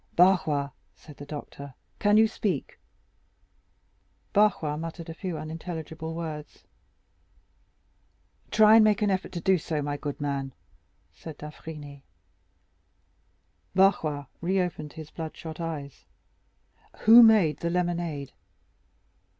"Barrois," 0.15 0.71
said 0.95 1.17
the 1.17 1.27
doctor, 1.27 1.75
"can 1.99 2.17
you 2.17 2.27
speak?" 2.27 2.79
Barrois 4.33 4.75
muttered 4.75 5.09
a 5.09 5.13
few 5.13 5.37
unintelligible 5.37 6.15
words. 6.15 6.63
"Try 8.49 8.77
and 8.77 8.83
make 8.83 9.03
an 9.03 9.11
effort 9.11 9.31
to 9.33 9.39
do 9.39 9.59
so, 9.59 9.83
my 9.83 9.97
good 9.97 10.19
man." 10.19 10.53
said 11.13 11.37
d'Avrigny. 11.37 12.01
Barrois 13.75 14.25
reopened 14.41 14.93
his 14.93 15.11
bloodshot 15.11 15.59
eyes. 15.59 16.05
"Who 17.01 17.21
made 17.21 17.57
the 17.59 17.69
lemonade?" 17.69 18.31